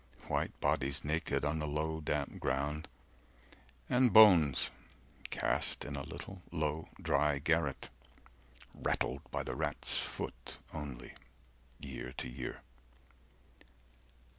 White 0.29 0.59
bodies 0.59 1.03
naked 1.03 1.45
on 1.45 1.59
the 1.59 1.67
low 1.67 1.99
damp 2.01 2.39
ground 2.39 2.87
And 3.87 4.11
bones 4.11 4.71
cast 5.29 5.85
in 5.85 5.95
a 5.95 6.01
little 6.01 6.41
low 6.51 6.89
dry 6.99 7.37
garret, 7.37 7.89
Rattled 8.73 9.21
by 9.29 9.43
the 9.43 9.53
rat's 9.55 9.99
foot 9.99 10.57
only, 10.73 11.13
year 11.79 12.13
to 12.13 12.27
year. 12.27 12.63